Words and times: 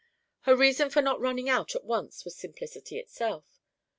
Her 0.49 0.55
reason 0.55 0.89
for 0.89 1.03
not 1.03 1.21
running 1.21 1.47
out 1.47 1.75
at 1.75 1.83
once 1.85 2.25
was 2.25 2.35
simplicity 2.35 2.97
itself. 2.97 3.61